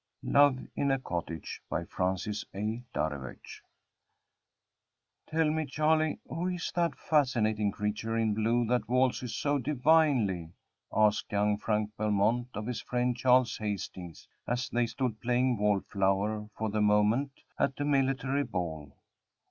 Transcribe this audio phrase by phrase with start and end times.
[0.23, 1.61] LOVE IN A COTTAGE.
[1.69, 1.91] "Tell
[5.51, 10.53] me, Charley, who is that fascinating creature in blue that waltzes so divinely?"
[10.91, 16.71] asked young Frank Belmont of his friend Charles Hastings, as they stood "playing wallflower" for
[16.71, 18.93] the moment, at a military ball.